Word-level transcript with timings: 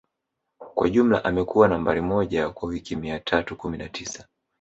Kwa 0.75 0.89
jumla 0.89 1.23
amekuwa 1.25 1.67
Nambari 1.67 2.01
moja 2.01 2.49
kwa 2.49 2.69
wiki 2.69 2.95
mia 2.95 3.19
tatu 3.19 3.55
kumi 3.55 3.77
na 3.77 3.89
tisa 3.89 4.27